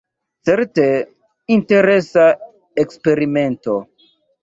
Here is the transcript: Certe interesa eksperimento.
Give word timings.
Certe 0.47 0.85
interesa 1.57 2.27
eksperimento. 2.89 3.81